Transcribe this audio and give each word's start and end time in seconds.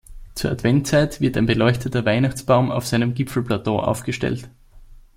Zur 0.33 0.49
Adventszeit 0.49 1.21
wird 1.21 1.37
ein 1.37 1.45
beleuchteter 1.45 2.03
Weihnachtsbaum 2.05 2.71
auf 2.71 2.87
seinem 2.87 3.13
Gipfelplateau 3.13 3.77
aufgestellt. 3.77 4.49